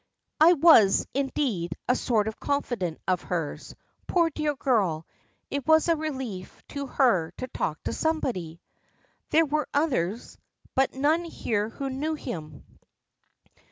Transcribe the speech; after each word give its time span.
"I 0.39 0.53
was, 0.53 1.05
indeed, 1.13 1.77
a 1.87 1.95
sort 1.95 2.27
of 2.27 2.39
confidant 2.39 2.97
of 3.07 3.21
hers. 3.21 3.75
Poor 4.07 4.31
dear 4.31 4.55
girl! 4.55 5.05
it 5.51 5.67
was 5.67 5.87
a 5.87 5.95
relief 5.95 6.59
to 6.69 6.87
her 6.87 7.29
to 7.37 7.47
talk 7.47 7.83
to 7.83 7.93
somebody." 7.93 8.61
"There 9.29 9.45
were 9.45 9.67
others." 9.75 10.39
"But 10.73 10.95
none 10.95 11.23
here 11.23 11.69
who 11.69 11.91
knew 11.91 12.15
him." 12.15 12.65